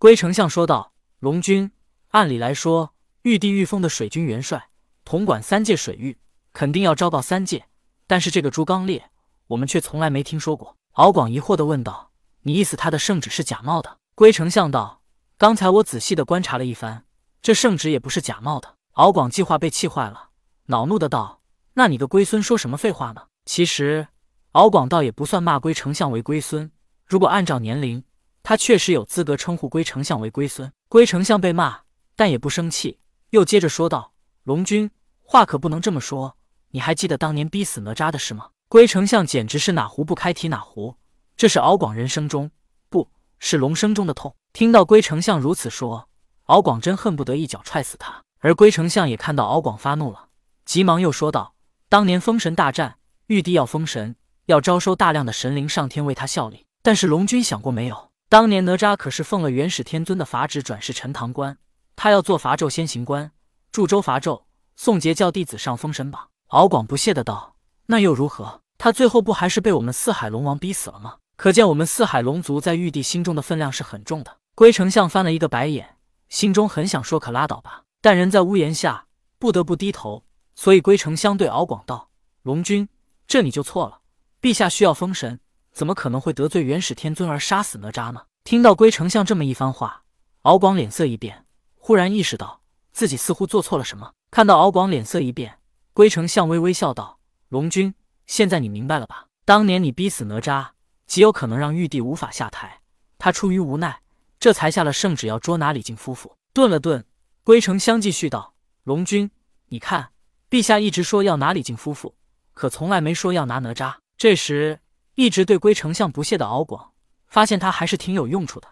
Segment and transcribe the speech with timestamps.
[0.00, 1.72] 龟丞相说道：“龙君，
[2.08, 4.70] 按理来说，玉帝御封的水军元帅，
[5.04, 6.16] 统管三界水域，
[6.54, 7.66] 肯定要昭告三界。
[8.06, 9.10] 但是这个朱刚烈，
[9.48, 12.12] 我们却从来没听说过。”敖广疑惑的问道
[12.44, 15.02] ：“你意思他的圣旨是假冒的？”龟丞相道
[15.36, 17.04] ：“刚才我仔细的观察了一番，
[17.42, 20.30] 这圣旨也不是假冒的。”敖广计划被气坏了，
[20.68, 21.42] 恼怒的道
[21.76, 24.08] ：“那你个龟孙说什么废话呢？”其实，
[24.52, 26.72] 敖广倒也不算骂龟丞相为龟孙。
[27.04, 28.02] 如果按照年龄，
[28.42, 30.72] 他确实有资格称呼龟丞相为龟孙。
[30.88, 31.80] 龟丞相被骂，
[32.16, 32.98] 但也不生气，
[33.30, 34.12] 又接着说道
[34.44, 34.90] ：“龙君，
[35.22, 36.36] 话可不能这么说。
[36.70, 40.96] 你还记得当年逼死哪吒的事吗？”龟丞相简直是哪壶不开提哪壶，
[41.36, 42.50] 这是敖广人生中，
[42.88, 44.34] 不是龙生中的痛。
[44.52, 46.08] 听到龟丞相如此说，
[46.44, 48.22] 敖广真恨不得一脚踹死他。
[48.38, 50.28] 而龟丞相也看到敖广发怒了，
[50.64, 51.54] 急忙又说道
[51.90, 56.64] ：“当年封神大战，玉帝要封神，要招收大量的神灵上天为他效力。
[56.82, 58.09] 但是龙君想过没有？
[58.30, 61.58] 当年哪吒可是奉了元始天尊的法旨转世陈塘关，
[61.96, 63.32] 他要做伐纣先行官，
[63.72, 64.44] 助周伐纣，
[64.76, 67.56] 送截教弟子上封神榜。”敖广不屑的道
[67.86, 68.62] ：“那又如何？
[68.78, 71.16] 他最后不还是被我们四海龙王逼死了吗？
[71.36, 75.96] 可见我们四海龙族在玉帝心中的分量是很重的。”龟丞相翻了一个白眼，
[76.28, 79.06] 心中很想说：“可拉倒吧。”但人在屋檐下，
[79.40, 80.22] 不得不低头，
[80.54, 82.10] 所以龟丞相对敖广道
[82.42, 82.88] ：“龙君，
[83.26, 84.02] 这你就错了。
[84.40, 85.40] 陛下需要封神，
[85.72, 90.02] 怎么可能会得罪元始天尊而杀死哪吒呢？”听到龟丞相这么一番话，
[90.42, 91.44] 敖广脸色一变，
[91.76, 92.62] 忽然意识到
[92.92, 94.12] 自己似乎做错了什么。
[94.30, 95.58] 看到敖广脸色一变，
[95.92, 97.18] 龟丞相微微笑道
[97.48, 97.94] ：“龙君，
[98.26, 99.26] 现在你明白了吧？
[99.44, 100.68] 当年你逼死哪吒，
[101.06, 102.80] 极有可能让玉帝无法下台，
[103.18, 104.00] 他出于无奈，
[104.38, 107.04] 这才下了圣旨要捉拿李靖夫妇。”顿了顿。
[107.42, 109.30] 龟丞相继续道：“龙君，
[109.68, 110.10] 你看，
[110.48, 112.14] 陛下一直说要拿李靖夫妇，
[112.54, 114.80] 可从来没说要拿哪吒。”这时，
[115.20, 116.92] 一直对龟丞相不屑的敖广
[117.26, 118.66] 发现他还是挺有用处的。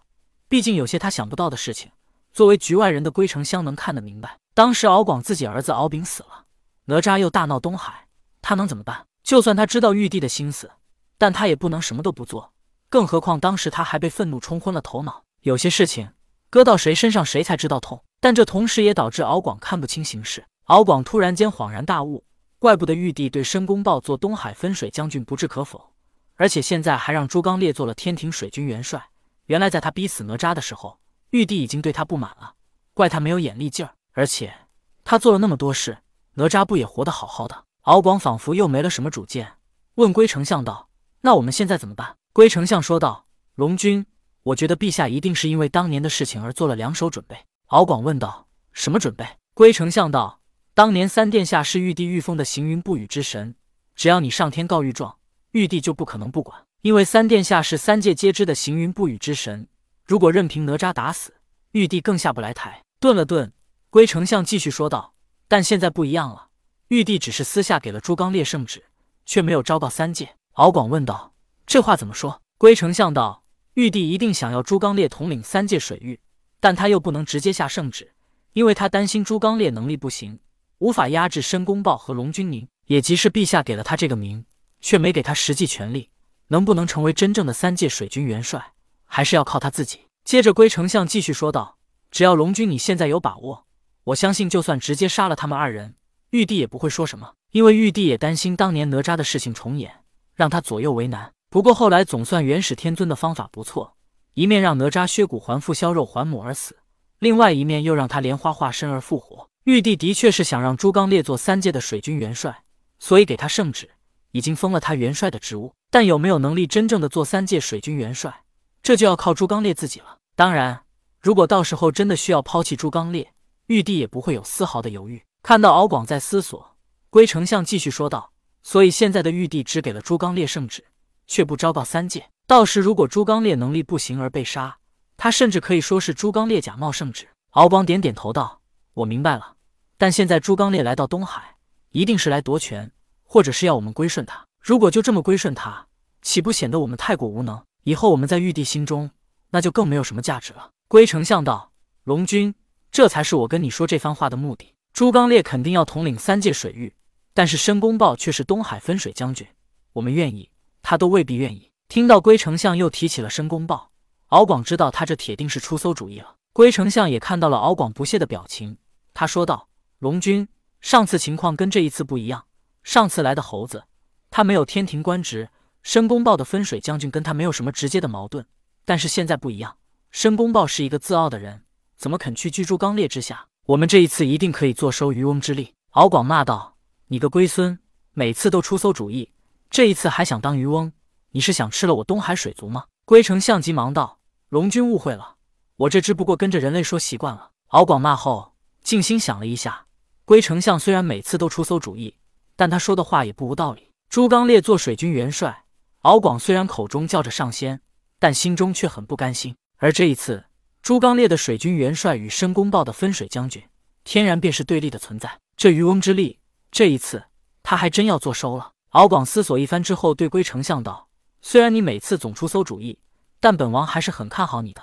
[0.49, 1.93] 毕竟有些他想不到的事情，
[2.33, 4.39] 作为局外人的龟丞相能看得明白。
[4.55, 6.47] 当时敖广自己儿子敖丙死了，
[6.87, 8.07] 哪吒又大闹东海，
[8.41, 9.05] 他能怎么办？
[9.23, 10.71] 就算他知道玉帝的心思，
[11.19, 12.55] 但他也不能什么都不做。
[12.89, 16.12] 更何况当时他还被愤怒冲昏了头脑，有些事情
[16.49, 18.03] 搁到谁身上，谁才知道痛。
[18.21, 20.47] 但这同时也导致敖广看不清形势。
[20.65, 22.25] 敖广突然间恍然大悟，
[22.59, 25.93] 怪不得玉帝对申公豹做东海分水将军不置可否，
[26.38, 29.10] 而且现在还让朱刚烈做了天庭水军元帅。
[29.47, 31.00] 原来在他逼死哪吒的时候，
[31.31, 32.54] 玉帝已经对他不满了，
[32.94, 33.93] 怪他没有眼力劲儿。
[34.12, 34.54] 而且
[35.03, 35.98] 他做了那么多事，
[36.34, 37.65] 哪吒不也活得好好的？
[37.82, 39.54] 敖广仿佛又没了什么主见，
[39.97, 40.88] 问龟丞相道
[41.22, 44.06] ：“那我们现在怎么办？”龟丞相说道：“龙君，
[44.44, 47.37] 我觉得陛下一定是因为当年的事情而做了两手准备。”
[47.69, 50.41] 敖广问道：“什么准备？”龟丞相道
[50.75, 53.56] ：“当年三殿下是玉帝御封的行云布雨之神，
[53.97, 55.18] 只要你上天告御状，
[55.53, 56.64] 玉帝就不可能不管。
[56.82, 59.66] 因为三殿下是三界皆知的行云布雨之神，
[60.04, 61.34] 如果任凭哪吒打死，
[61.72, 63.53] 玉帝更下不来台。”顿了顿，
[63.91, 65.14] 龟丞相继续说道
[65.48, 66.48] ：“但现在不一样了，
[66.88, 68.84] 玉帝只是私下给了朱刚烈圣旨，
[69.26, 71.32] 却没有昭告三界。”敖广问道
[71.66, 73.42] ：“这话怎么说？”龟丞相道
[73.75, 76.20] ：“玉帝一定想要朱刚烈统领三界水域。”
[76.60, 78.12] 但他又不能直接下圣旨，
[78.53, 80.41] 因为他担心朱刚烈能力不行，
[80.78, 82.66] 无法压制申公豹和龙君宁。
[82.86, 84.44] 也即是陛下给了他这个名，
[84.81, 86.11] 却没给他实际权力，
[86.49, 88.72] 能不能成为真正的三界水军元帅，
[89.05, 90.00] 还是要靠他自己。
[90.25, 91.78] 接着，龟丞相继续说道
[92.11, 93.66] ：“只要龙君你现在有把握，
[94.05, 95.94] 我相信就算直接杀了他们二人，
[96.31, 101.33] 玉帝也不会说什么，因为玉帝也担心当年哪吒的事情重演，让他左右为难。
[101.50, 103.95] 不过后来总算元始天尊的方法不错。”
[104.34, 106.77] 一面让哪吒削骨还父、削肉还母而死，
[107.19, 109.49] 另外一面又让他莲花化身而复活。
[109.65, 112.62] 玉帝的确是想让朱刚烈做三界的水军元帅，
[113.00, 113.91] 所以给他圣旨，
[114.33, 115.75] 已经封了他元帅的职务。
[115.91, 118.43] 但有没有能力真正的做三界水军元帅，
[118.83, 120.19] 这就要靠朱刚烈自己了。
[120.37, 120.83] 当然，
[121.21, 123.33] 如果到时候真的需要抛弃朱刚烈，
[123.66, 125.22] 玉帝也不会有丝毫的犹豫。
[125.43, 126.77] 看到敖广在思索，
[127.09, 130.84] 龟丞相继续说道：“所以现在的玉帝只给了朱刚烈圣旨，
[131.27, 134.78] 却不昭告三界。”到时如果朱刚烈能力不行而被杀，
[135.16, 137.27] 他甚至可以说是朱刚烈假冒圣旨。
[137.53, 138.60] 敖广点点头道
[138.92, 139.54] ：“我明白了。
[139.97, 141.57] 但现在朱刚烈来到东海，
[141.91, 142.91] 一定是来夺权，
[143.28, 144.47] 或者是要我们归顺他。
[144.60, 145.86] 如果就这么归顺他，
[146.22, 147.63] 岂不显得我们太过无能？
[147.84, 149.10] 以后我们在玉帝心中，
[149.51, 151.71] 那就更没有什么价值了。”龟丞相道
[152.04, 152.54] ：“龙君，
[152.91, 154.75] 这才是我跟你说这番话的目的。
[154.95, 156.95] 朱刚烈肯定要统领三界水域，
[157.34, 159.47] 但是申公豹却是东海分水将军，
[159.92, 160.51] 我们愿意，
[160.83, 163.91] 他都未必愿意。”听到龟丞相又提起了申公豹，
[164.27, 166.34] 敖广知道他这铁定是出馊主意了。
[166.53, 168.77] 龟丞相也看到了敖广不屑的表情，
[169.15, 169.69] 他说道
[170.01, 170.48] ：“龙君，
[170.80, 172.45] 上次情况跟这一次不一样。
[172.89, 173.85] 上次来的猴子，
[174.31, 175.51] 他没有天庭官职，
[175.83, 178.47] 申公豹的分水将军跟他没有什么直接的矛盾。
[178.87, 179.77] 但是现在不一样，
[180.11, 181.65] 申公豹是一个自傲的人，
[181.99, 183.47] 怎么肯去居朱刚烈之下？
[183.67, 185.75] 我们这一次一定可以坐收渔翁之利。
[185.91, 187.79] 敖广骂道：“你个龟孙，
[188.15, 189.31] 每次都出馊主意，
[189.69, 190.91] 这一次还想当渔翁？
[191.33, 194.19] 你是想吃了我东海水族吗？”龟丞相急忙道
[194.49, 195.37] ：“龙君误会了，
[195.77, 199.85] 我这只不过跟着人类说习惯了。”敖广骂后，静心想了一下，
[200.25, 202.15] 龟丞相虽然每次都出馊主意，
[202.59, 203.93] 但他说的话也不无道理。
[204.10, 205.63] 朱刚烈做水军元帅，
[206.01, 207.81] 敖广虽然口中叫着上仙，
[208.19, 209.55] 但心中却很不甘心。
[209.77, 210.47] 而这一次，
[210.83, 213.63] 朱刚烈的水军元帅与申公豹的分水将军，
[214.03, 215.39] 天然便是对立的存在。
[215.57, 216.41] 这渔翁之利，
[216.72, 217.27] 这一次
[217.63, 218.72] 他还真要坐收了。
[218.89, 221.09] 敖广思索一番之后，对龟丞相道
[221.41, 222.99] ：“虽然你每次总出馊主意，
[223.39, 224.83] 但本王还是很看好你的。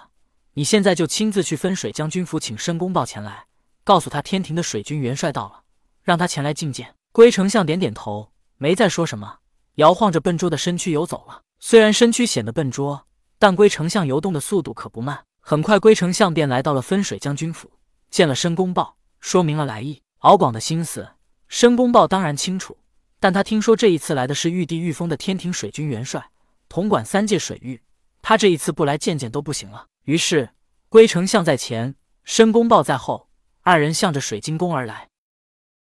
[0.54, 3.48] 你现在就亲自去分水将军府，请申公豹前来，
[3.84, 5.64] 告诉他天庭的水军元帅到了，
[6.04, 8.34] 让他前来觐见。”龟丞相点点头。
[8.58, 9.38] 没再说什么，
[9.76, 11.44] 摇晃着笨拙的身躯游走了。
[11.62, 13.08] 虽然身躯显得笨拙，
[13.40, 15.24] 但龟丞相游动的速度可不慢。
[15.40, 17.72] 很快，龟丞相便来到了分水将军府，
[18.10, 20.02] 见了申公豹，说明了来意。
[20.20, 21.08] 敖广的心思，
[21.48, 22.78] 申公豹当然清楚，
[23.22, 26.32] 但他听说这一次来的是玉帝御封的天庭水军元帅，
[26.68, 27.82] 统管三界水域，
[28.22, 29.86] 他这一次不来见见都不行了。
[30.04, 30.50] 于是，
[30.90, 31.96] 龟丞相在前，
[32.26, 33.30] 申公豹在后，
[33.62, 35.08] 二人向着水晶宫而来。